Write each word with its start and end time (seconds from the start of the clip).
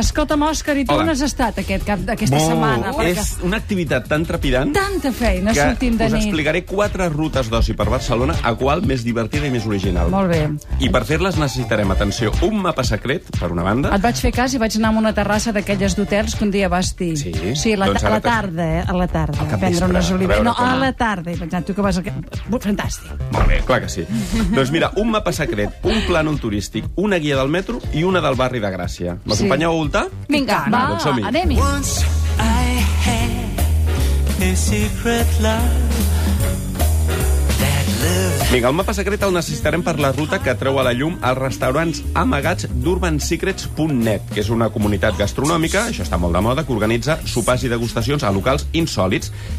Escolta'm, 0.00 0.38
Òscar, 0.46 0.76
i 0.78 0.84
tu 0.86 0.92
Hola. 0.94 1.02
on 1.02 1.08
has 1.10 1.20
estat 1.26 1.56
aquest 1.58 1.82
cap 1.82 1.98
d'aquesta 2.06 2.38
setmana? 2.38 2.92
Perquè 2.94 3.08
És 3.10 3.30
una 3.42 3.58
activitat 3.58 4.04
tan 4.06 4.22
trepidant 4.22 4.70
tanta 4.70 5.10
feina 5.10 5.50
que 5.50 5.64
sortint 5.64 5.96
de 5.98 6.06
us 6.06 6.12
nit. 6.14 6.28
explicaré 6.28 6.60
quatre 6.64 7.08
rutes 7.10 7.48
d'oci 7.50 7.74
per 7.74 7.88
Barcelona, 7.90 8.36
a 8.46 8.52
qual 8.54 8.84
més 8.86 9.02
divertida 9.02 9.48
i 9.48 9.50
més 9.50 9.66
original. 9.66 10.06
Molt 10.14 10.30
bé. 10.30 10.44
I 10.78 10.92
per 10.94 11.00
fer-les 11.08 11.34
necessitarem, 11.42 11.90
atenció, 11.90 12.30
un 12.46 12.60
mapa 12.62 12.84
secret, 12.86 13.26
per 13.40 13.50
una 13.50 13.64
banda. 13.66 13.90
Et 13.96 14.00
vaig 14.04 14.14
fer 14.22 14.30
cas 14.30 14.54
i 14.54 14.60
vaig 14.62 14.76
anar 14.78 14.92
a 14.94 14.98
una 15.00 15.12
terrassa 15.12 15.50
d'aquelles 15.50 15.96
d'hotels 15.98 16.36
que 16.38 16.44
un 16.46 16.52
dia 16.54 16.68
vas 16.70 16.94
dir. 16.94 17.16
Sí? 17.18 17.32
Sí, 17.56 17.74
la, 17.74 17.86
Doncs 17.90 18.04
a 18.04 18.10
la 18.14 18.20
tarda, 18.20 18.68
eh? 18.78 18.84
A 18.86 18.94
la 18.94 19.08
tarda. 19.08 19.42
Al 19.42 19.54
A 19.56 19.58
prendre 19.58 19.86
unes 19.90 20.08
a 20.08 20.14
olives. 20.14 20.36
veure 20.36 20.44
No, 20.44 20.54
com- 20.54 20.68
a 20.68 20.76
la 20.76 20.92
tarda. 20.92 21.32
I 21.32 21.36
pensant, 21.36 21.66
tu 21.66 21.74
que 21.74 21.82
vas... 21.82 21.98
A... 21.98 22.02
Fantàstic. 22.60 23.10
Molt 23.32 23.48
bé, 23.48 23.58
clar 23.66 23.80
que 23.82 23.88
sí. 23.88 24.06
doncs 24.54 24.70
mira, 24.70 24.92
un 25.02 25.10
mapa 25.10 25.32
secret, 25.32 25.82
un 25.82 25.98
plànol 26.06 26.38
turístic, 26.38 26.86
una 26.94 27.18
guia 27.18 27.34
del 27.42 27.48
metro 27.50 27.80
i 27.92 28.04
una 28.06 28.20
del 28.22 28.36
barri 28.38 28.60
de 28.62 28.70
Gràcia. 28.70 29.18
M'acompanyeu 29.26 29.72
a 29.72 29.79
voltar? 29.80 30.06
Vinga, 30.28 30.58
Va, 30.68 30.78
va, 30.78 30.86
doncs 30.92 31.02
som-hi. 31.08 31.24
anem-hi. 31.32 31.58
Once 31.60 32.04
I 32.38 32.66
had 33.06 34.48
a 34.48 34.54
secret 34.56 35.28
love 35.40 36.19
Vinga, 38.50 38.66
el 38.66 38.74
mapa 38.74 38.90
secret 38.90 39.22
el 39.22 39.30
necessitarem 39.30 39.84
per 39.86 39.92
la 40.02 40.08
ruta 40.10 40.40
que 40.42 40.56
treu 40.58 40.80
a 40.80 40.82
la 40.82 40.90
llum 40.90 41.12
els 41.22 41.38
restaurants 41.38 42.00
amagats 42.18 42.66
d'urbansecrets.net, 42.82 44.24
que 44.34 44.40
és 44.42 44.48
una 44.50 44.66
comunitat 44.74 45.14
gastronòmica, 45.14 45.84
això 45.86 46.02
està 46.02 46.18
molt 46.18 46.34
de 46.34 46.42
moda, 46.42 46.64
que 46.66 46.74
organitza 46.74 47.20
sopars 47.30 47.62
i 47.62 47.70
degustacions 47.70 48.24
a 48.26 48.32
locals 48.34 48.64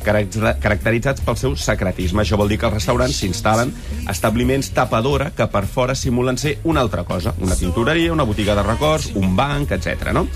caracter- 0.03 0.57
caracteritzats 0.59 1.23
pel 1.23 1.37
seu 1.39 1.55
secretisme. 1.55 2.25
Això 2.25 2.35
vol 2.35 2.51
dir 2.51 2.57
que 2.59 2.67
els 2.67 2.73
restaurants 2.73 3.15
s'instal·len 3.15 3.71
establiments 4.11 4.73
tapadora 4.75 5.31
que 5.31 5.47
per 5.47 5.63
fora 5.67 5.95
simulen 5.95 6.37
ser 6.37 6.57
una 6.65 6.81
altra 6.81 7.05
cosa, 7.05 7.33
una 7.39 7.55
tintoreria, 7.55 8.11
una 8.11 8.27
botiga 8.27 8.55
de 8.55 8.63
records, 8.63 9.13
un 9.15 9.37
banc, 9.37 9.71
etc. 9.71 10.11
No? 10.11 10.27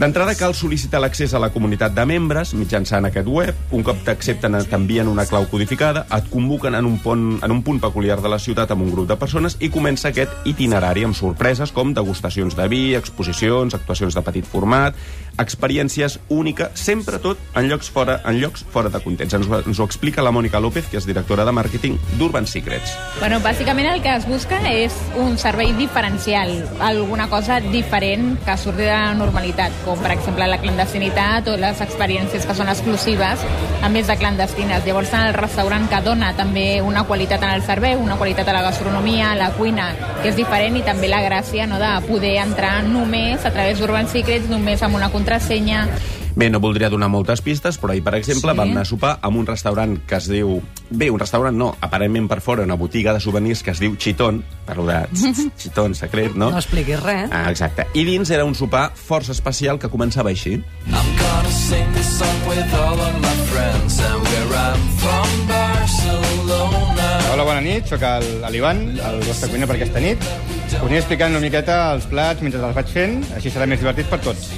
D'entrada 0.00 0.34
cal 0.34 0.58
sol·licitar 0.58 0.98
l'accés 0.98 1.32
a 1.32 1.38
la 1.38 1.52
comunitat 1.54 1.94
de 1.94 2.04
membres 2.10 2.56
mitjançant 2.58 3.06
aquest 3.06 3.30
web. 3.30 3.54
Un 3.70 3.86
cop 3.86 4.02
t'accepten 4.02 4.58
t'envien 4.66 5.06
una 5.06 5.26
clau 5.30 5.46
codificada, 5.46 6.08
et 6.10 6.26
convoquen 6.28 6.74
en 6.74 6.90
un, 6.90 6.98
pont, 6.98 7.38
en 7.38 7.52
un 7.54 7.62
punt 7.62 7.83
peculiar 7.84 8.18
de 8.24 8.32
la 8.32 8.40
ciutat 8.40 8.72
amb 8.72 8.86
un 8.86 8.90
grup 8.94 9.08
de 9.10 9.18
persones 9.20 9.58
i 9.60 9.70
comença 9.72 10.10
aquest 10.10 10.48
itinerari 10.48 11.04
amb 11.04 11.16
sorpreses 11.18 11.72
com 11.76 11.92
degustacions 11.94 12.56
de 12.56 12.68
vi, 12.72 12.82
exposicions, 12.96 13.76
actuacions 13.76 14.16
de 14.16 14.24
petit 14.24 14.48
format, 14.48 14.96
experiències 15.38 16.18
úniques, 16.28 16.70
sempre 16.78 17.18
tot 17.18 17.38
en 17.54 17.68
llocs 17.68 17.90
fora, 17.90 18.20
en 18.24 18.40
llocs 18.40 18.64
fora 18.70 18.88
de 18.90 19.00
context. 19.00 19.34
Ens, 19.34 19.48
ho- 19.48 19.62
ens 19.66 19.78
ho 19.80 19.84
explica 19.84 20.22
la 20.22 20.30
Mònica 20.32 20.60
López, 20.60 20.86
que 20.90 20.96
és 20.98 21.06
directora 21.06 21.44
de 21.44 21.52
màrqueting 21.52 21.98
d'Urban 22.18 22.46
Secrets. 22.46 22.92
Bueno, 23.20 23.40
bàsicament 23.40 23.88
el 23.92 24.02
que 24.02 24.14
es 24.16 24.26
busca 24.28 24.60
és 24.70 24.94
un 25.16 25.38
servei 25.38 25.72
diferencial, 25.74 26.52
alguna 26.80 27.28
cosa 27.28 27.60
diferent 27.60 28.38
que 28.44 28.56
surti 28.56 28.82
de 28.82 28.90
la 28.92 29.14
normalitat, 29.14 29.72
com 29.84 29.98
per 30.02 30.12
exemple 30.14 30.46
la 30.48 30.58
clandestinitat 30.62 31.48
o 31.48 31.56
les 31.56 31.80
experiències 31.80 32.46
que 32.46 32.54
són 32.54 32.68
exclusives, 32.68 33.40
a 33.82 33.88
més 33.88 34.06
de 34.06 34.16
clandestines. 34.16 34.84
Llavors, 34.86 35.12
en 35.14 35.26
el 35.28 35.34
restaurant 35.34 35.88
que 35.90 36.00
dona 36.02 36.32
també 36.36 36.80
una 36.82 37.04
qualitat 37.04 37.42
en 37.42 37.50
el 37.56 37.62
servei, 37.62 37.94
una 37.96 38.16
qualitat 38.16 38.48
a 38.48 38.52
la 38.56 38.62
gastronomia, 38.62 39.32
a 39.32 39.36
la 39.36 39.50
cuina, 39.56 39.90
que 40.22 40.30
és 40.30 40.36
diferent, 40.36 40.76
i 40.76 40.82
també 40.86 41.08
la 41.08 41.22
gràcia 41.24 41.66
no, 41.66 41.78
de 41.78 41.90
poder 42.08 42.36
entrar 42.42 42.82
només 42.84 43.44
a 43.44 43.50
través 43.52 43.78
d'Urban 43.80 44.08
Secrets, 44.08 44.48
només 44.48 44.82
amb 44.82 44.94
una 44.96 45.10
contrasenya, 45.24 45.88
Bé, 46.36 46.48
no 46.50 46.58
voldria 46.58 46.88
donar 46.90 47.06
moltes 47.08 47.38
pistes, 47.46 47.76
però 47.78 47.92
ahir, 47.92 48.02
per 48.02 48.16
exemple, 48.16 48.50
Sí. 48.50 48.56
vam 48.58 48.70
anar 48.72 48.82
a 48.82 48.84
sopar 48.84 49.18
amb 49.22 49.36
un 49.38 49.46
restaurant 49.46 50.00
que 50.04 50.16
es 50.16 50.26
diu... 50.28 50.60
Bé, 50.90 51.08
un 51.08 51.20
restaurant 51.20 51.54
no, 51.56 51.76
aparentment 51.80 52.26
per 52.26 52.40
fora, 52.40 52.64
una 52.64 52.74
botiga 52.74 53.12
de 53.14 53.20
souvenirs 53.20 53.62
que 53.62 53.70
es 53.70 53.78
diu 53.78 53.94
Chitón, 53.94 54.42
parlo 54.66 54.84
de 54.84 55.06
Chitón 55.56 55.94
secret, 55.94 56.34
no? 56.34 56.50
No 56.50 56.58
expliquis 56.58 57.00
res. 57.04 57.30
Ah, 57.30 57.50
exacte. 57.52 57.86
I 57.94 58.02
dins 58.04 58.30
era 58.34 58.44
un 58.44 58.56
sopar 58.56 58.90
força 58.96 59.30
especial 59.30 59.78
que 59.78 59.86
començava 59.88 60.30
així. 60.34 60.54
I'm 60.90 61.14
gonna 61.22 61.50
sing 61.54 61.86
this 61.94 62.10
song 62.18 62.34
with 62.50 62.74
all 62.82 62.98
of 62.98 63.14
my 63.22 63.36
friends 63.54 64.00
And 64.00 64.22
where 64.26 64.58
I'm 64.58 64.82
from 64.98 65.46
Barcelona 65.46 67.08
Hola, 67.32 67.44
bona 67.46 67.60
nit, 67.60 67.86
sóc 67.86 68.02
el- 68.02 68.42
l'Ivan, 68.50 68.98
el 68.98 69.22
vostre 69.22 69.48
cuiner 69.54 69.68
per 69.70 69.76
aquesta 69.78 70.00
nit. 70.02 70.18
Us 70.66 70.74
aniré 70.82 70.98
explicant 70.98 71.30
una 71.30 71.40
miqueta 71.46 71.92
els 71.94 72.06
plats 72.10 72.42
mentre 72.42 72.58
els 72.60 72.74
vaig 72.74 72.90
fent, 72.90 73.20
així 73.38 73.50
serà 73.54 73.66
més 73.70 73.78
divertit 73.78 74.10
per 74.10 74.18
tots. 74.20 74.50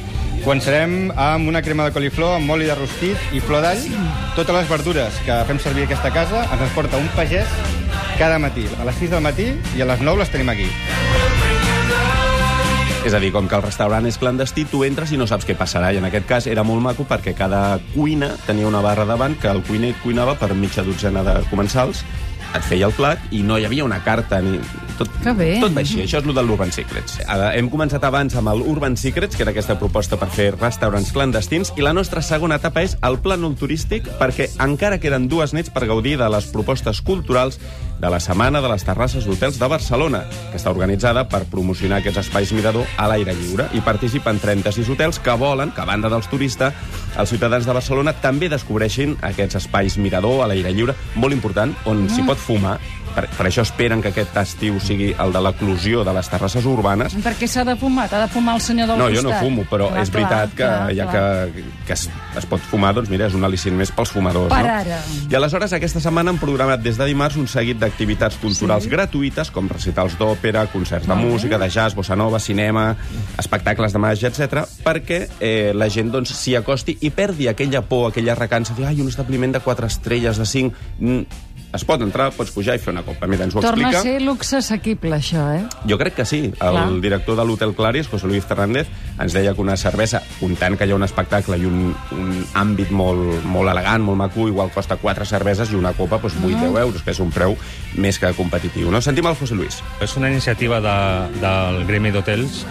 Començarem 0.46 1.08
amb 1.18 1.48
una 1.50 1.58
crema 1.58 1.88
de 1.88 1.90
coliflor 1.90 2.36
amb 2.36 2.52
oli 2.54 2.68
de 2.68 2.74
rostit 2.78 3.32
i 3.34 3.40
flor 3.42 3.64
d'all. 3.64 3.80
Totes 4.36 4.54
les 4.54 4.68
verdures 4.70 5.16
que 5.26 5.38
fem 5.48 5.58
servir 5.58 5.82
a 5.82 5.88
aquesta 5.88 6.12
casa 6.14 6.44
ens 6.44 6.60
les 6.62 6.70
porta 6.70 7.00
un 7.02 7.08
pagès 7.16 7.50
cada 8.14 8.36
matí. 8.38 8.62
A 8.78 8.86
les 8.86 8.94
6 9.00 9.10
del 9.16 9.24
matí 9.26 9.48
i 9.74 9.82
a 9.82 9.88
les 9.90 10.04
9 10.06 10.22
les 10.22 10.30
tenim 10.30 10.52
aquí. 10.54 10.68
És 13.02 13.14
a 13.14 13.18
dir, 13.18 13.32
com 13.34 13.50
que 13.50 13.58
el 13.58 13.66
restaurant 13.66 14.06
és 14.06 14.20
clandestí, 14.22 14.68
tu 14.70 14.84
entres 14.86 15.10
i 15.10 15.18
no 15.18 15.26
saps 15.26 15.50
què 15.50 15.58
passarà. 15.58 15.90
I 15.90 15.98
en 15.98 16.06
aquest 16.06 16.30
cas 16.30 16.46
era 16.46 16.62
molt 16.62 16.82
maco 16.82 17.08
perquè 17.10 17.34
cada 17.34 17.80
cuina 17.96 18.30
tenia 18.46 18.70
una 18.70 18.84
barra 18.86 19.02
davant 19.06 19.34
que 19.42 19.50
el 19.50 19.64
cuiner 19.66 19.96
cuinava 20.04 20.38
per 20.38 20.54
mitja 20.54 20.86
dotzena 20.86 21.26
de 21.26 21.40
comensals, 21.50 22.04
et 22.58 22.66
feia 22.66 22.88
el 22.88 22.94
plat 22.96 23.22
i 23.34 23.42
no 23.46 23.58
hi 23.58 23.64
havia 23.68 23.84
una 23.84 24.02
carta 24.04 24.40
ni... 24.42 24.58
Tot, 24.96 25.10
Que 25.20 25.32
bé. 25.36 25.48
tot 25.60 25.74
va 25.76 25.82
així. 25.82 25.98
Això 26.06 26.22
és 26.22 26.24
el 26.24 26.32
de 26.32 26.40
l'Urban 26.40 26.70
Secrets. 26.72 27.18
Ara, 27.28 27.50
hem 27.58 27.66
començat 27.68 28.00
abans 28.08 28.32
amb 28.40 28.48
el 28.48 28.62
Urban 28.64 28.94
Secrets, 28.96 29.36
que 29.36 29.44
era 29.44 29.52
aquesta 29.52 29.76
proposta 29.76 30.16
per 30.16 30.30
fer 30.32 30.46
restaurants 30.54 31.10
clandestins, 31.12 31.74
i 31.76 31.84
la 31.84 31.92
nostra 31.92 32.22
segona 32.24 32.56
etapa 32.56 32.80
és 32.80 32.94
el 33.04 33.18
plànol 33.20 33.58
turístic, 33.60 34.08
perquè 34.16 34.48
encara 34.64 34.96
queden 35.02 35.28
dues 35.28 35.52
nits 35.52 35.68
per 35.68 35.84
gaudir 35.90 36.16
de 36.16 36.30
les 36.32 36.48
propostes 36.48 37.02
culturals 37.04 37.60
de 38.00 38.08
la 38.12 38.20
Setmana 38.20 38.62
de 38.64 38.70
les 38.72 38.84
Terrasses 38.88 39.28
d'Hotels 39.28 39.58
de 39.60 39.68
Barcelona, 39.68 40.22
que 40.50 40.56
està 40.56 40.72
organitzada 40.72 41.26
per 41.28 41.44
promocionar 41.52 42.00
aquests 42.00 42.24
espais 42.24 42.52
mirador 42.56 42.88
a 42.96 43.10
l'aire 43.12 43.36
lliure. 43.36 43.68
I 43.76 43.84
participen 43.84 44.40
36 44.40 44.88
hotels 44.96 45.20
que 45.20 45.36
volen 45.36 45.76
que, 45.76 45.84
a 45.84 45.88
banda 45.88 46.08
dels 46.12 46.28
turistes, 46.32 46.72
els 47.16 47.32
ciutadans 47.32 47.66
de 47.66 47.72
Barcelona 47.76 48.12
també 48.20 48.50
descobreixin 48.52 49.16
aquests 49.24 49.62
espais 49.62 49.96
mirador 49.96 50.44
a 50.44 50.50
l'aire 50.50 50.74
lliure, 50.76 50.96
molt 51.16 51.36
important, 51.36 51.72
on 51.88 52.06
s'hi 52.12 52.26
pot 52.28 52.40
fumar. 52.40 52.78
Per, 53.16 53.24
per 53.32 53.46
això 53.48 53.62
esperen 53.64 54.02
que 54.04 54.10
aquest 54.12 54.34
estiu 54.42 54.76
sigui 54.84 55.08
el 55.22 55.30
de 55.32 55.40
l'eclusió 55.40 56.02
de 56.04 56.12
les 56.12 56.28
terrasses 56.28 56.66
urbanes. 56.68 57.14
Per 57.24 57.32
què 57.38 57.48
s'ha 57.48 57.62
de 57.64 57.72
fumar? 57.80 58.04
T'ha 58.12 58.20
de 58.26 58.28
fumar 58.32 58.58
el 58.58 58.60
senyor 58.60 58.90
del 58.90 58.98
No, 59.00 59.06
costat? 59.08 59.16
jo 59.16 59.22
no 59.24 59.38
fumo, 59.40 59.64
però 59.70 59.88
Clar, 59.88 60.02
és 60.02 60.12
veritat 60.12 60.50
que, 60.52 60.58
clar, 60.66 60.90
ja 60.98 61.06
clar. 61.08 61.22
que, 61.54 61.64
que 61.88 61.94
es, 61.96 62.02
es 62.36 62.46
pot 62.50 62.60
fumar, 62.60 62.92
doncs 62.98 63.08
mira, 63.08 63.30
és 63.30 63.36
un 63.38 63.46
al·licient 63.48 63.72
més 63.78 63.92
pels 63.96 64.12
fumadors. 64.12 64.52
Per 64.52 64.60
no? 64.66 64.74
ara. 64.74 65.00
I 65.30 65.38
aleshores, 65.40 65.72
aquesta 65.78 66.02
setmana 66.04 66.34
han 66.34 66.40
programat 66.42 66.84
des 66.84 67.00
de 67.00 67.08
dimarts 67.08 67.40
un 67.40 67.48
seguit 67.48 67.80
d'activitats 67.80 68.36
culturals 68.42 68.84
sí. 68.84 68.92
gratuïtes, 68.92 69.50
com 69.50 69.72
recitals 69.72 70.18
d'òpera, 70.20 70.66
concerts 70.74 71.08
de 71.08 71.16
música, 71.16 71.56
de 71.58 71.70
jazz, 71.72 71.96
bossa 71.96 72.16
nova, 72.20 72.38
cinema, 72.38 72.90
espectacles 73.40 73.96
de 73.96 74.04
màgia, 74.04 74.28
etc, 74.28 74.66
perquè 74.84 75.22
eh, 75.40 75.72
la 75.74 75.88
gent 75.88 76.12
doncs, 76.12 76.36
s'hi 76.36 76.56
acosti 76.60 76.98
i 77.00 77.10
perdi 77.16 77.48
aquella 77.48 77.80
por, 77.80 78.10
aquella 78.10 78.36
recança, 78.36 78.74
de 78.76 78.82
dir, 78.82 78.90
ai, 78.92 79.00
un 79.00 79.08
establiment 79.08 79.56
de 79.56 79.64
4 79.64 79.86
estrelles, 79.88 80.36
de 80.36 80.44
5... 80.44 80.88
Mm, 81.00 81.44
es 81.76 81.84
pot 81.86 82.02
entrar, 82.02 82.30
pots 82.36 82.52
pujar 82.54 82.76
i 82.76 82.82
fer 82.82 82.92
una 82.94 83.04
copa. 83.06 83.28
Mira, 83.30 83.46
ens 83.46 83.56
ho 83.56 83.62
Torna 83.64 83.90
explica... 83.90 84.00
a 84.00 84.02
ser 84.02 84.22
luxe 84.24 84.58
assequible, 84.58 85.16
això, 85.16 85.44
eh? 85.54 85.62
Jo 85.88 85.98
crec 86.00 86.16
que 86.18 86.26
sí. 86.28 86.40
El 86.50 86.78
Clar. 86.78 86.86
director 87.04 87.38
de 87.38 87.46
l'Hotel 87.46 87.74
Claris, 87.76 88.08
José 88.10 88.26
Luis 88.30 88.44
Fernández, 88.44 88.90
ens 89.20 89.36
deia 89.36 89.54
que 89.54 89.62
una 89.64 89.76
cervesa, 89.80 90.22
comptant 90.40 90.76
que 90.76 90.88
hi 90.88 90.94
ha 90.94 90.98
un 90.98 91.06
espectacle 91.06 91.58
i 91.60 91.68
un, 91.68 91.94
un 92.16 92.32
àmbit 92.58 92.90
molt, 92.90 93.44
molt 93.44 93.72
elegant, 93.72 94.04
molt 94.04 94.20
maco, 94.24 94.48
igual 94.50 94.72
costa 94.74 94.98
quatre 95.00 95.28
cerveses 95.28 95.72
i 95.72 95.78
una 95.78 95.94
copa 95.96 96.20
doncs, 96.22 96.38
8-10 96.42 96.80
euros, 96.82 97.02
que 97.02 97.14
és 97.14 97.22
un 97.22 97.32
preu 97.34 97.56
més 97.96 98.18
que 98.18 98.32
competitiu. 98.36 98.90
No? 98.90 99.02
Sentim 99.04 99.28
el 99.28 99.36
José 99.38 99.58
Luis. 99.58 99.82
És 100.04 100.16
una 100.16 100.30
iniciativa 100.32 100.80
de, 100.84 100.96
del 101.42 101.84
Gremi 101.88 102.12
d'Hotels 102.14 102.64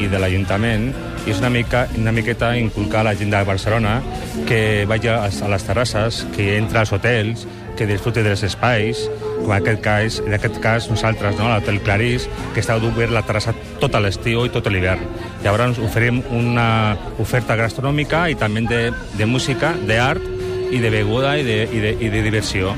i 0.00 0.08
de 0.08 0.18
l'Ajuntament 0.20 0.90
i 1.26 1.30
és 1.30 1.38
una, 1.38 1.50
mica, 1.50 1.86
una 1.98 2.12
miqueta 2.12 2.52
inculcar 2.58 3.02
a 3.02 3.10
la 3.10 3.16
gent 3.18 3.30
de 3.30 3.42
Barcelona 3.46 4.00
que 4.48 4.84
vagi 4.90 5.10
a, 5.12 5.28
les 5.28 5.66
terrasses, 5.66 6.24
que 6.34 6.56
entra 6.56 6.82
als 6.82 6.92
hotels, 6.92 7.46
que 7.78 7.86
disfruti 7.86 8.24
dels 8.26 8.42
espais, 8.46 9.04
com 9.42 9.50
en 9.50 9.56
aquest 9.58 9.80
cas, 9.82 10.18
en 10.22 10.34
aquest 10.36 10.58
cas 10.62 10.88
nosaltres, 10.90 11.38
no, 11.38 11.48
l'Hotel 11.50 11.80
Clarís, 11.82 12.28
que 12.54 12.62
està 12.62 12.76
obert 12.78 13.14
la 13.14 13.24
terrassa 13.26 13.54
tot 13.80 13.94
l'estiu 14.02 14.44
i 14.46 14.52
tot 14.54 14.68
l'hivern. 14.70 15.02
Llavors 15.44 15.80
oferim 15.82 16.22
una 16.30 16.96
oferta 17.22 17.56
gastronòmica 17.58 18.28
i 18.30 18.38
també 18.38 18.66
de, 18.70 18.82
de 19.18 19.26
música, 19.26 19.74
d'art 19.88 20.22
i 20.72 20.80
de 20.80 20.90
beguda 20.90 21.36
i 21.38 21.46
de, 21.46 21.62
i 21.68 21.82
de, 21.82 21.96
i 22.00 22.12
de 22.12 22.22
diversió. 22.24 22.72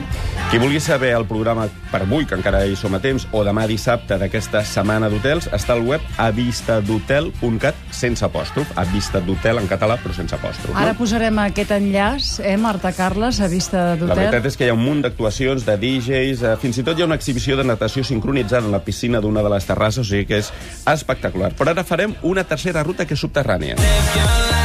Qui 0.55 0.61
vulgui 0.63 0.79
saber 0.79 1.09
el 1.19 1.25
programa 1.27 1.65
per 1.91 2.05
avui, 2.05 2.29
que 2.31 2.37
encara 2.39 2.61
hi 2.63 2.77
som 2.79 2.95
a 2.95 3.01
temps, 3.03 3.25
o 3.35 3.41
demà 3.43 3.65
dissabte 3.67 4.15
d'aquesta 4.21 4.61
setmana 4.63 5.09
d'hotels, 5.11 5.49
està 5.51 5.75
al 5.75 5.83
web 5.83 6.05
avistadotel.cat 6.23 7.81
sense 7.91 8.23
apòstrof. 8.23 8.71
Avistadotel 8.79 9.59
en 9.59 9.67
català, 9.67 9.97
però 9.99 10.15
sense 10.15 10.39
apòstrof. 10.39 10.79
Ara 10.79 10.93
no? 10.93 11.01
posarem 11.01 11.43
aquest 11.43 11.75
enllaç, 11.75 12.31
eh, 12.39 12.55
Marta 12.55 12.95
Carles, 12.95 13.43
a 13.43 13.51
vista 13.51 13.83
La 13.83 13.97
d'hotel. 13.99 14.17
veritat 14.23 14.47
és 14.47 14.57
que 14.57 14.69
hi 14.69 14.71
ha 14.71 14.79
un 14.79 14.87
munt 14.87 15.03
d'actuacions, 15.03 15.67
de 15.67 15.75
DJs, 15.75 16.47
eh, 16.47 16.57
fins 16.63 16.79
i 16.79 16.87
tot 16.87 16.97
hi 16.97 17.03
ha 17.03 17.11
una 17.11 17.19
exhibició 17.19 17.57
de 17.59 17.65
natació 17.65 18.05
sincronitzada 18.05 18.63
en 18.65 18.71
la 18.71 18.85
piscina 18.85 19.19
d'una 19.19 19.43
de 19.43 19.51
les 19.51 19.67
terrasses, 19.67 20.07
o 20.07 20.09
sigui 20.09 20.27
que 20.31 20.39
és 20.39 20.53
espectacular. 20.87 21.51
Però 21.59 21.75
ara 21.75 21.83
farem 21.83 22.15
una 22.23 22.45
tercera 22.45 22.85
ruta 22.85 23.07
que 23.07 23.15
és 23.15 23.27
subterrània. 23.27 23.75
Live 23.75 24.15
your 24.15 24.53
life 24.53 24.64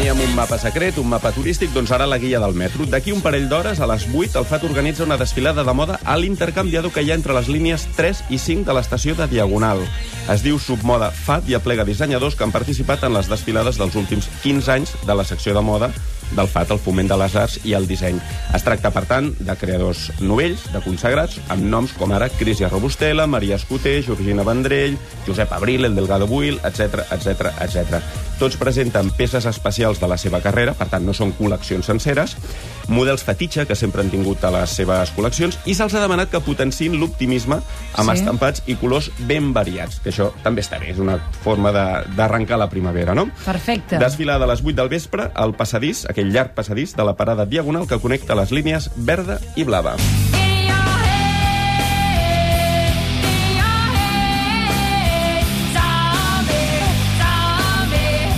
Teníem 0.00 0.20
un 0.24 0.34
mapa 0.34 0.56
secret, 0.56 0.96
un 0.96 1.10
mapa 1.12 1.28
turístic, 1.28 1.74
doncs 1.74 1.90
ara 1.92 2.06
la 2.08 2.16
guia 2.16 2.38
del 2.40 2.54
metro. 2.56 2.86
D'aquí 2.88 3.12
un 3.12 3.20
parell 3.20 3.50
d'hores, 3.50 3.82
a 3.84 3.88
les 3.90 4.06
8, 4.08 4.38
el 4.40 4.46
FAT 4.48 4.62
organitza 4.64 5.04
una 5.04 5.18
desfilada 5.20 5.60
de 5.60 5.74
moda 5.76 5.98
a 6.08 6.14
l'intercanviador 6.16 6.88
que 6.94 7.02
hi 7.04 7.10
ha 7.10 7.18
entre 7.18 7.36
les 7.36 7.50
línies 7.52 7.84
3 7.98 8.22
i 8.32 8.38
5 8.40 8.64
de 8.64 8.78
l'estació 8.78 9.12
de 9.18 9.26
Diagonal. 9.28 9.84
Es 10.32 10.40
diu 10.40 10.56
Submoda 10.56 11.10
FAT 11.12 11.50
i 11.52 11.58
aplega 11.58 11.84
dissenyadors 11.84 12.32
que 12.32 12.48
han 12.48 12.54
participat 12.54 13.04
en 13.04 13.12
les 13.12 13.28
desfilades 13.28 13.76
dels 13.76 14.00
últims 14.00 14.30
15 14.40 14.72
anys 14.72 14.94
de 15.04 15.18
la 15.20 15.28
secció 15.28 15.52
de 15.52 15.60
moda 15.60 15.92
del 16.32 16.48
FAT, 16.48 16.72
el 16.72 16.80
foment 16.80 17.12
de 17.12 17.20
les 17.20 17.36
arts 17.36 17.60
i 17.68 17.76
el 17.76 17.84
disseny. 17.90 18.16
Es 18.56 18.64
tracta, 18.64 18.94
per 18.96 19.04
tant, 19.04 19.34
de 19.36 19.58
creadors 19.60 20.08
novells, 20.24 20.64
de 20.72 20.80
consagrats, 20.80 21.42
amb 21.52 21.68
noms 21.68 21.92
com 22.00 22.16
ara 22.16 22.32
Crisia 22.40 22.72
Robustela, 22.72 23.28
Maria 23.28 23.60
Escoter, 23.60 23.98
Georgina 24.08 24.48
Vendrell, 24.48 24.96
Josep 25.28 25.52
Abril, 25.52 25.84
el 25.84 26.00
Delgado 26.00 26.30
Buil, 26.30 26.56
etc 26.64 27.04
etc 27.10 27.52
etc. 27.60 28.29
Tots 28.40 28.56
presenten 28.56 29.10
peces 29.12 29.44
especials 29.44 30.00
de 30.00 30.08
la 30.08 30.16
seva 30.16 30.40
carrera, 30.40 30.72
per 30.72 30.86
tant, 30.88 31.04
no 31.04 31.12
són 31.12 31.34
col·leccions 31.36 31.84
senceres, 31.84 32.36
models 32.88 33.20
fetitxe 33.26 33.66
que 33.68 33.76
sempre 33.76 34.00
han 34.00 34.08
tingut 34.08 34.42
a 34.48 34.50
les 34.54 34.72
seves 34.80 35.12
col·leccions, 35.12 35.58
i 35.68 35.74
se'ls 35.76 35.92
ha 35.92 36.00
demanat 36.00 36.32
que 36.32 36.40
potenciïn 36.40 36.96
l'optimisme 36.98 37.60
amb 37.60 38.10
Sí. 38.10 38.16
estampats 38.16 38.62
i 38.66 38.76
colors 38.80 39.10
ben 39.28 39.52
variats, 39.52 40.00
que 40.00 40.08
això 40.08 40.30
també 40.42 40.62
està 40.62 40.80
bé, 40.80 40.90
és 40.90 40.98
una 40.98 41.18
forma 41.44 41.70
d'arrencar 41.70 42.56
la 42.56 42.70
primavera, 42.70 43.14
no? 43.14 43.28
Perfecte. 43.44 43.98
Desfilada 43.98 44.46
a 44.46 44.48
les 44.48 44.64
8 44.64 44.74
del 44.74 44.88
vespre 44.88 45.30
al 45.34 45.54
passadís, 45.54 46.06
aquell 46.08 46.32
llarg 46.32 46.54
passadís 46.54 46.96
de 46.96 47.04
la 47.04 47.16
parada 47.16 47.44
diagonal 47.44 47.86
que 47.86 48.00
connecta 48.00 48.34
les 48.34 48.50
línies 48.50 48.90
verda 48.96 49.38
i 49.54 49.64
blava. 49.64 49.96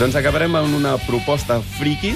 Doncs 0.02 0.16
acabarem 0.18 0.50
amb 0.58 0.74
una 0.74 0.96
proposta 1.06 1.60
friki, 1.76 2.08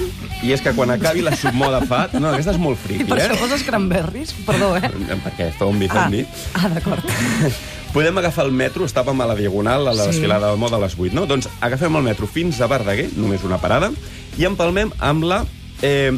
i 0.43 0.49
és 0.51 0.59
que 0.59 0.73
quan 0.75 0.91
acabi 0.91 1.21
la 1.23 1.31
submoda 1.39 1.79
FAT... 1.87 2.17
No, 2.19 2.33
aquesta 2.33 2.51
és 2.51 2.59
molt 2.59 2.75
friki, 2.83 3.05
I 3.05 3.07
per 3.07 3.15
eh? 3.21 3.27
això 3.29 3.37
poses 3.39 3.61
cranberries? 3.63 4.33
Perdó, 4.43 4.73
eh? 4.75 4.89
Perquè 5.23 5.53
zombi, 5.55 5.87
Ah, 5.87 6.01
zombi. 6.03 6.25
ah 6.59 6.67
d'acord. 6.73 7.07
Podem 7.95 8.19
agafar 8.19 8.43
el 8.43 8.51
metro, 8.51 8.83
estàvem 8.83 9.23
a 9.23 9.29
la 9.29 9.37
Diagonal, 9.39 9.87
a 9.87 9.93
la 9.95 10.03
Sí. 10.03 10.17
desfilada 10.17 10.49
de 10.51 10.59
moda 10.59 10.75
a 10.75 10.81
les 10.83 10.97
8, 10.99 11.15
no? 11.15 11.23
Doncs 11.31 11.47
agafem 11.63 11.95
el 11.95 12.03
metro 12.09 12.27
fins 12.27 12.59
a 12.59 12.67
Verdaguer, 12.67 13.07
només 13.15 13.45
una 13.47 13.61
parada, 13.63 13.89
i 14.37 14.43
empalmem 14.43 14.91
amb 14.99 15.23
la, 15.23 15.39
eh, 15.81 16.11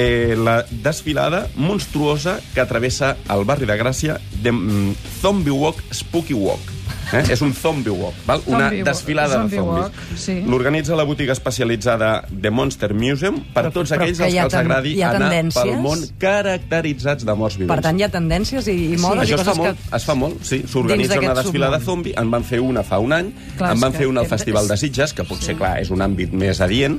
eh, 0.00 0.32
la 0.40 0.62
desfilada 0.70 1.44
monstruosa 1.60 2.38
que 2.54 2.64
travessa 2.64 3.18
el 3.28 3.44
barri 3.44 3.68
de 3.68 3.76
Gràcia 3.76 4.16
de 4.40 4.50
mm, 4.56 4.96
Zombie 5.20 5.52
Walk 5.52 5.84
Spooky 5.92 6.32
Walk. 6.40 6.72
Eh? 7.12 7.22
És 7.30 7.40
un 7.40 7.52
zombie 7.54 7.90
walk, 7.92 8.14
val? 8.26 8.40
una 8.46 8.64
Zombie 8.66 8.82
walk, 8.82 8.88
desfilada 8.88 9.34
zombie 9.34 9.50
de 9.50 9.62
zombis. 9.62 9.82
walk, 9.84 9.92
sí. 10.18 10.40
L'organitza 10.46 10.96
la 10.96 11.04
botiga 11.04 11.32
especialitzada 11.32 12.26
The 12.42 12.50
Monster 12.50 12.92
Museum 12.94 13.36
per 13.54 13.66
Però- 13.66 13.72
tots 13.72 13.90
però 13.92 14.00
aquells 14.02 14.18
que 14.18 14.24
als 14.24 14.32
hi 14.34 14.36
que 14.38 14.42
els 14.44 14.54
agradi 14.54 14.94
anar 15.02 15.20
tendències? 15.30 15.62
pel 15.62 15.76
món 15.80 15.98
caracteritzats 16.18 17.24
de 17.24 17.34
morts 17.34 17.56
vivents. 17.58 17.74
Per 17.74 17.82
tant, 17.84 17.98
hi 18.00 18.02
ha 18.06 18.08
tendències 18.10 18.66
i, 18.72 18.76
i 18.94 18.96
modes 18.98 19.22
Això 19.28 19.36
i 19.36 19.40
es 19.40 19.40
fa, 19.40 19.52
coses 19.52 19.58
molt, 19.62 19.78
que... 19.90 19.96
es 19.96 20.04
fa 20.04 20.14
molt, 20.14 20.42
sí. 20.42 20.62
S'organitza 20.66 21.18
una 21.20 21.34
desfilada 21.34 21.78
submón. 21.80 21.96
zombi, 22.04 22.14
en 22.16 22.30
van 22.30 22.44
fer 22.44 22.60
una 22.60 22.82
fa 22.82 22.98
un 22.98 23.12
any, 23.12 23.30
Clar, 23.56 23.72
en 23.76 23.80
van 23.80 23.92
fer 23.92 24.06
una 24.08 24.20
al 24.20 24.26
Festival 24.26 24.64
és- 24.64 24.70
de 24.70 24.76
Sitges, 24.76 25.12
que 25.14 25.24
potser, 25.24 25.56
clar, 25.56 25.78
és 25.80 25.90
un 25.90 26.00
àmbit 26.02 26.32
més 26.32 26.60
adient, 26.60 26.98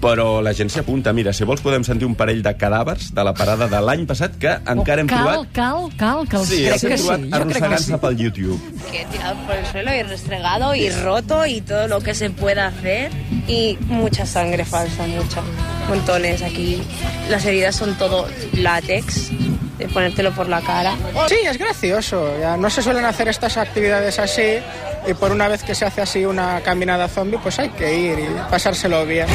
però 0.00 0.40
la 0.42 0.52
gent 0.54 0.70
s'hi 0.70 0.80
apunta. 0.80 1.12
Mira, 1.12 1.32
si 1.32 1.44
vols 1.44 1.60
podem 1.60 1.84
sentir 1.84 2.06
un 2.06 2.14
parell 2.14 2.42
de 2.42 2.54
cadàvers 2.56 3.12
de 3.14 3.24
la 3.24 3.34
parada 3.34 3.68
de 3.68 3.80
l'any 3.80 4.06
passat 4.06 4.36
que 4.38 4.56
encara 4.66 5.00
hem 5.02 5.06
cal, 5.08 5.18
trobat... 5.18 5.52
cal, 5.52 5.88
cal, 5.98 6.26
que 6.28 6.36
els 6.36 6.48
Sí, 6.48 6.62
crec 6.64 6.72
els 6.74 6.84
hem 6.84 6.90
que 6.90 6.96
trobat 7.02 7.20
sí. 7.20 7.30
arrossegant-se 7.32 7.98
pel 7.98 8.16
YouTube. 8.20 8.60
que 8.90 9.04
por 9.34 9.56
el 9.56 9.66
suelo 9.66 9.94
y 9.94 10.02
restregado 10.02 10.74
y 10.74 10.90
roto 10.90 11.46
y 11.46 11.60
todo 11.60 11.88
lo 11.88 12.00
que 12.00 12.14
se 12.14 12.30
pueda 12.30 12.66
hacer 12.66 13.10
y 13.46 13.78
mucha 13.86 14.26
sangre 14.26 14.64
falsa, 14.64 15.06
mucha, 15.06 15.42
montones 15.88 16.42
aquí. 16.42 16.82
Las 17.28 17.44
heridas 17.44 17.76
son 17.76 17.94
todo 17.96 18.26
látex, 18.52 19.30
de 19.78 19.88
ponértelo 19.88 20.32
por 20.32 20.48
la 20.48 20.60
cara. 20.60 20.94
Sí, 21.28 21.36
es 21.44 21.58
gracioso. 21.58 22.32
No 22.58 22.70
se 22.70 22.82
suelen 22.82 23.04
hacer 23.04 23.28
estas 23.28 23.56
actividades 23.56 24.18
así 24.18 24.58
y 25.06 25.14
por 25.14 25.32
una 25.32 25.48
vez 25.48 25.62
que 25.62 25.74
se 25.74 25.84
hace 25.84 26.02
así 26.02 26.24
una 26.24 26.60
caminada 26.60 27.08
zombie, 27.08 27.38
pues 27.42 27.58
hay 27.58 27.68
que 27.70 27.98
ir 27.98 28.18
y 28.18 28.50
pasárselo 28.50 29.04
bien. 29.06 29.26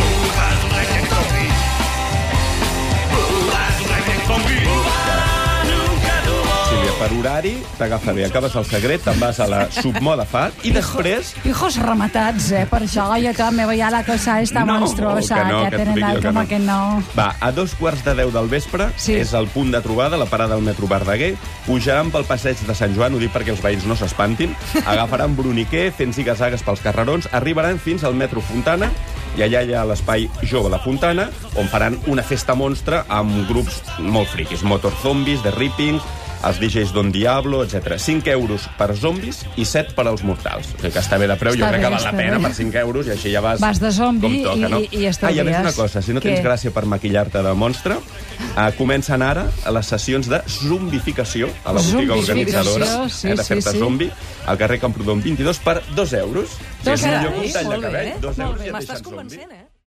Per 7.02 7.08
horari 7.18 7.56
t'agafaré, 7.80 8.28
acabes 8.28 8.54
el 8.60 8.66
secret, 8.70 9.02
te'n 9.02 9.18
vas 9.18 9.40
a 9.42 9.48
la 9.50 9.64
submoda 9.74 10.22
FAT 10.30 10.68
i 10.70 10.74
després... 10.76 11.32
Hijos 11.50 11.80
rematats, 11.82 12.52
eh? 12.54 12.68
Per 12.70 12.84
això, 12.86 13.08
ja 13.24 13.32
que 13.34 13.48
me 13.58 13.66
veia 13.66 13.90
la 13.90 14.04
cosa 14.06 14.36
esta 14.46 14.62
monstruosa, 14.70 15.40
que 15.40 15.48
no, 15.50 15.64
que, 15.64 15.72
que 15.72 15.80
tenen 15.80 16.04
el 16.12 16.20
que 16.22 16.28
com 16.28 16.38
no. 16.38 16.44
que 16.52 16.60
no. 16.62 16.78
Va, 17.18 17.32
a 17.42 17.50
dos 17.58 17.74
quarts 17.80 18.06
de 18.06 18.14
deu 18.22 18.30
del 18.36 18.52
vespre 18.54 18.92
Sí. 19.02 19.16
és 19.18 19.34
el 19.34 19.50
punt 19.50 19.74
de 19.74 19.82
trobada, 19.82 20.20
la 20.22 20.30
parada 20.30 20.54
del 20.54 20.68
metro 20.68 20.86
Verdaguer. 20.86 21.34
Pujaran 21.66 22.14
pel 22.14 22.30
passeig 22.30 22.62
de 22.70 22.78
Sant 22.78 22.94
Joan, 22.94 23.18
ho 23.18 23.24
dic 23.24 23.34
perquè 23.34 23.56
els 23.56 23.66
veïns 23.66 23.90
no 23.90 23.98
s'espantin. 23.98 24.54
Agafaran 24.86 25.34
bruniquer, 25.34 25.88
fent 25.98 26.14
zigazagues 26.14 26.62
pels 26.62 26.86
carrerons, 26.86 27.32
arribaran 27.34 27.82
fins 27.82 28.06
al 28.06 28.14
metro 28.14 28.46
Fontana 28.46 28.94
i 29.40 29.42
allà 29.42 29.66
hi 29.66 29.74
ha 29.74 29.88
l'espai 29.88 30.30
Jove 30.44 30.70
La 30.70 30.78
Fontana, 30.84 31.32
on 31.58 31.70
faran 31.72 31.98
una 32.12 32.22
festa 32.22 32.54
monstra 32.54 33.06
amb 33.10 33.48
grups 33.50 33.82
molt 34.04 34.30
friquis, 34.30 34.62
motor 34.62 34.94
zombis, 35.02 35.42
de 35.42 35.54
rippings, 35.56 36.04
els 36.44 36.60
DJs 36.60 36.92
Don 36.94 37.12
Diablo, 37.12 37.64
etc. 37.64 37.98
5 38.00 38.28
euros 38.32 38.68
per 38.78 38.96
zombis 38.98 39.46
i 39.58 39.66
7 39.66 39.94
per 39.94 40.08
als 40.08 40.24
mortals. 40.24 40.68
O 40.74 40.78
sigui 40.82 40.92
que 40.94 41.00
està 41.00 41.18
bé 41.20 41.28
de 41.28 41.36
preu, 41.38 41.54
jo 41.54 41.60
Està 41.64 41.70
crec 41.70 41.82
bé, 41.82 41.88
que 41.88 41.94
val 41.94 42.04
la 42.04 42.12
pena 42.18 42.38
bé. 42.38 42.44
per 42.48 42.54
5 42.56 42.78
euros 42.80 43.08
i 43.08 43.12
així 43.12 43.32
ja 43.32 43.42
vas, 43.42 43.60
Vas 43.60 43.80
de 43.80 43.92
zombi 43.92 44.22
com 44.44 44.44
toca, 44.44 44.56
i- 44.68 44.72
no? 44.72 44.80
i- 44.80 44.90
i 44.92 45.06
Ah, 45.08 45.32
i 45.32 45.40
a 45.40 45.44
més 45.44 45.60
una 45.60 45.74
cosa, 45.74 46.02
si 46.02 46.14
no 46.14 46.20
tens 46.22 46.40
Què? 46.40 46.44
gràcia 46.44 46.72
per 46.72 46.86
maquillar-te 46.86 47.42
de 47.44 47.54
monstre, 47.54 47.96
uh, 47.96 48.72
comencen 48.78 49.22
ara 49.22 49.46
a 49.66 49.72
les 49.72 49.86
sessions 49.86 50.28
de 50.28 50.42
zombificació 50.48 51.50
a 51.64 51.74
la 51.74 51.82
botiga 51.82 52.16
organitzadora 52.16 53.10
sí, 53.10 53.28
eh, 53.28 53.36
de 53.36 53.44
sí, 53.44 53.48
fer-te 53.54 53.72
sí. 53.72 53.80
zombi 53.80 54.10
al 54.46 54.58
carrer 54.58 54.80
Camprodon 54.80 55.22
22 55.22 55.60
per 55.60 55.82
2 55.96 56.14
euros. 56.14 56.50
Dos 56.84 56.94
és 57.00 57.04
el 57.04 57.10
millor 57.20 57.34
euros, 57.34 57.52
comptany 57.54 57.70
de 57.76 57.82
cabell, 57.82 58.08
eh? 58.08 58.16
dos 58.22 58.38
Molt 58.38 58.50
euros 58.50 58.66
i 58.66 58.70
et 58.70 58.74
deixen 58.76 59.04
zombi. 59.04 59.36
eh? 59.36 59.71